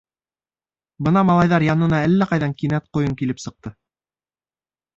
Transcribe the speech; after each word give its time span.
Бына 1.07 1.23
малайҙар 1.31 1.65
янына 1.67 2.01
әллә 2.07 2.29
ҡайҙан 2.33 2.57
кинәт 2.63 2.89
ҡойон 2.99 3.17
килеп 3.23 3.45
сыҡты. 3.47 3.77